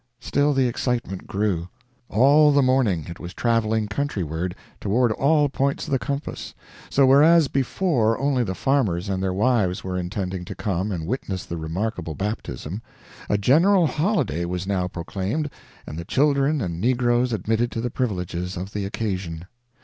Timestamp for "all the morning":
2.09-3.05